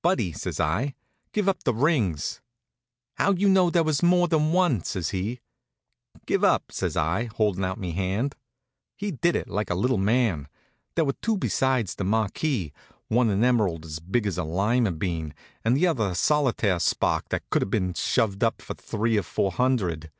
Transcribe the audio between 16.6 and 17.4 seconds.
spark